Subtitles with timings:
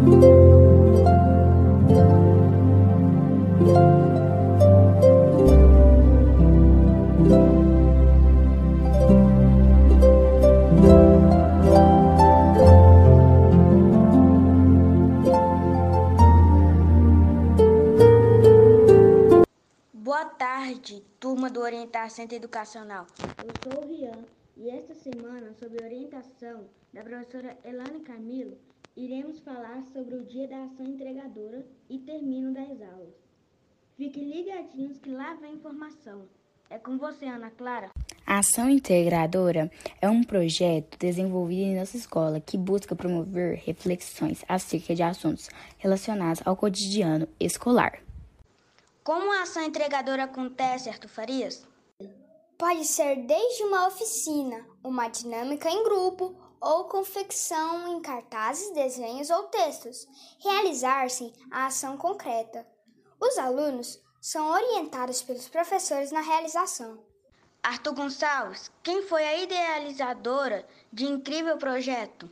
[0.00, 0.14] Boa
[20.24, 23.06] tarde, turma do Orientar Centro Educacional.
[23.44, 24.24] Eu sou o Rian
[24.56, 28.56] e esta semana, sob orientação da professora Elane Camilo,
[28.96, 33.14] iremos falar sobre o Dia da Ação Entregadora e termino das aulas.
[33.96, 36.28] Fiquem ligadinhos que lá vem informação.
[36.68, 37.90] É com você, Ana Clara.
[38.26, 44.94] A Ação Integradora é um projeto desenvolvido em nossa escola que busca promover reflexões acerca
[44.94, 48.00] de assuntos relacionados ao cotidiano escolar.
[49.02, 51.66] Como a ação entregadora acontece, Arthur Farias?
[52.56, 59.44] Pode ser desde uma oficina, uma dinâmica em grupo ou confecção em cartazes, desenhos ou
[59.44, 60.06] textos.
[60.38, 62.66] Realizar-se a ação concreta.
[63.20, 67.02] Os alunos são orientados pelos professores na realização.
[67.62, 72.30] Arthur Gonçalves, quem foi a idealizadora de incrível projeto?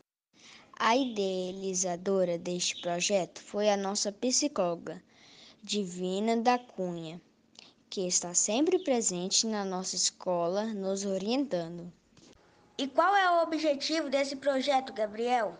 [0.78, 5.02] A idealizadora deste projeto foi a nossa psicóloga,
[5.62, 7.20] Divina da Cunha,
[7.90, 11.92] que está sempre presente na nossa escola, nos orientando.
[12.80, 15.58] E qual é o objetivo desse projeto, Gabriel?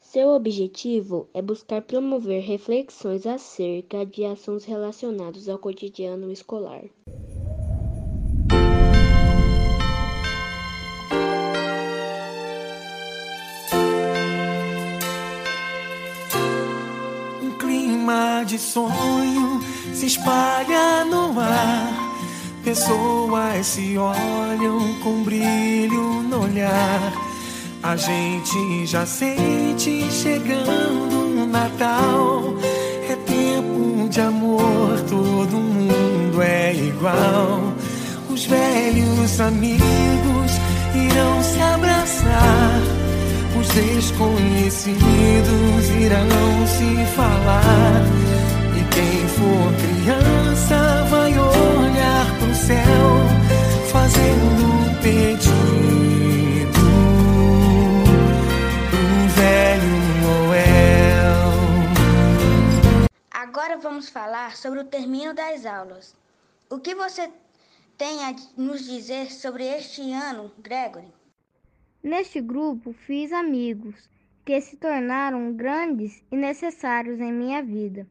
[0.00, 6.84] Seu objetivo é buscar promover reflexões acerca de assuntos relacionados ao cotidiano escolar.
[17.42, 19.60] Um clima de sonho
[19.92, 22.03] se espalha no ar.
[22.74, 27.12] Pessoas se olham com brilho no olhar.
[27.80, 32.56] A gente já sente chegando o Natal.
[33.08, 37.72] É tempo de amor, todo mundo é igual.
[38.28, 40.50] Os velhos amigos
[40.96, 42.80] irão se abraçar.
[43.56, 48.02] Os desconhecidos irão se falar.
[48.76, 51.23] E quem for criança vai
[52.66, 53.06] céu,
[53.92, 56.96] fazendo um pedido pro
[59.36, 61.52] velho Noel.
[63.30, 66.16] Agora vamos falar sobre o término das aulas.
[66.70, 67.30] O que você
[67.98, 71.12] tem a nos dizer sobre este ano, Gregory?
[72.02, 74.08] Neste grupo fiz amigos
[74.42, 78.06] que se tornaram grandes e necessários em minha vida.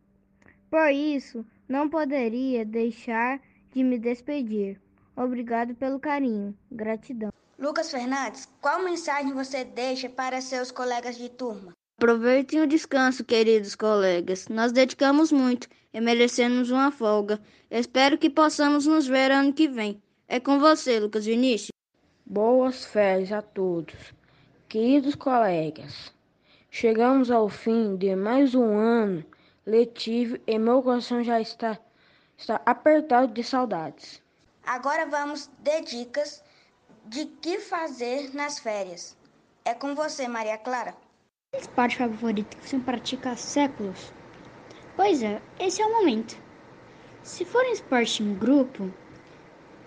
[0.69, 3.42] Por isso, não poderia deixar
[3.74, 4.80] de me despedir.
[5.16, 6.56] Obrigado pelo carinho.
[6.72, 7.32] Gratidão.
[7.58, 11.74] Lucas Fernandes, qual mensagem você deixa para seus colegas de turma?
[11.98, 14.48] Aproveitem o descanso, queridos colegas.
[14.48, 17.40] Nós dedicamos muito e merecemos uma folga.
[17.70, 20.02] Espero que possamos nos ver ano que vem.
[20.28, 21.72] É com você, Lucas Vinícius.
[22.26, 24.14] Boas férias a todos,
[24.68, 26.12] queridos colegas.
[26.72, 29.24] Chegamos ao fim de mais um ano
[29.66, 31.80] letivo e meu coração já está,
[32.38, 34.22] está apertado de saudades.
[34.66, 36.44] Agora vamos de dicas
[37.06, 39.18] de que fazer nas férias.
[39.66, 40.96] É com você, Maria Clara.
[41.54, 44.12] Esporte favorito que você pratica há séculos?
[44.96, 46.38] Pois é, esse é o momento.
[47.24, 48.92] Se for um esporte em grupo,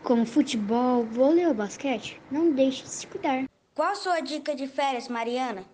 [0.02, 3.44] como futebol, vôlei ou basquete, não deixe de se cuidar.
[3.74, 5.64] Qual a sua dica de férias, Mariana?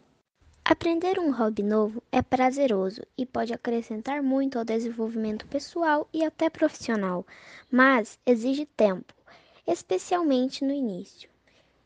[0.65, 6.49] Aprender um hobby novo é prazeroso e pode acrescentar muito ao desenvolvimento pessoal e até
[6.49, 7.27] profissional,
[7.69, 9.13] mas exige tempo,
[9.67, 11.29] especialmente no início.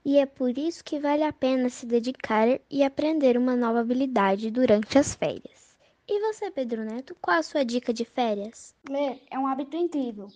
[0.05, 4.51] E é por isso que vale a pena se dedicar e aprender uma nova habilidade
[4.51, 5.75] durante as férias.
[6.07, 8.75] E você, Pedro Neto, qual a sua dica de férias?
[8.87, 10.29] Ler é um hábito incrível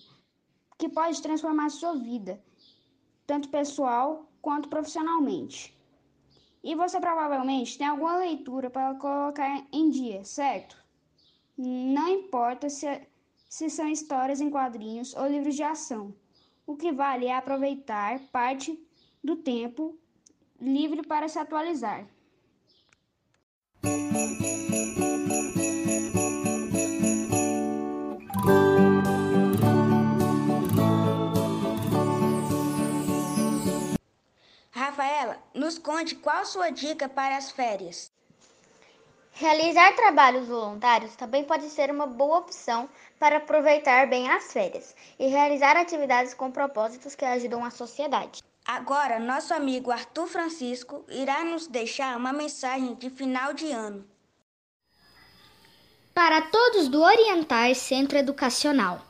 [0.78, 2.42] que pode transformar a sua vida,
[3.26, 5.78] tanto pessoal quanto profissionalmente.
[6.62, 10.76] E você provavelmente tem alguma leitura para colocar em dia, certo?
[11.56, 12.86] Não importa se,
[13.48, 16.14] se são histórias em quadrinhos ou livros de ação.
[16.66, 18.78] O que vale é aproveitar parte
[19.24, 19.98] do tempo
[20.60, 22.06] livre para se atualizar.
[35.70, 38.10] Nos conte qual sua dica para as férias.
[39.30, 42.88] Realizar trabalhos voluntários também pode ser uma boa opção
[43.20, 48.42] para aproveitar bem as férias e realizar atividades com propósitos que ajudam a sociedade.
[48.66, 54.04] Agora, nosso amigo Arthur Francisco irá nos deixar uma mensagem de final de ano.
[56.12, 59.00] para todos do Orientais Centro Educacional.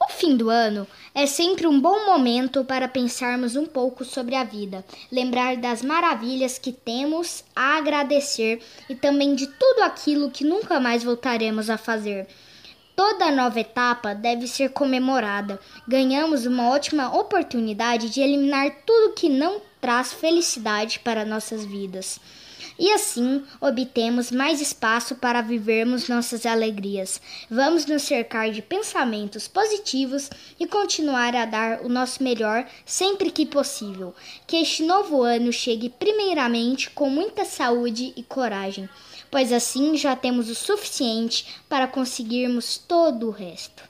[0.00, 0.86] O fim do ano
[1.20, 6.60] é sempre um bom momento para pensarmos um pouco sobre a vida, lembrar das maravilhas
[6.60, 12.28] que temos a agradecer e também de tudo aquilo que nunca mais voltaremos a fazer.
[12.94, 15.58] Toda nova etapa deve ser comemorada.
[15.88, 22.20] Ganhamos uma ótima oportunidade de eliminar tudo que não traz felicidade para nossas vidas
[22.78, 27.20] e assim obtemos mais espaço para vivermos nossas alegrias.
[27.50, 33.46] Vamos nos cercar de pensamentos positivos e continuar a dar o nosso melhor sempre que
[33.46, 34.14] possível.
[34.46, 38.88] Que este novo ano chegue primeiramente com muita saúde e coragem,
[39.30, 43.82] pois assim já temos o suficiente para conseguirmos todo o resto.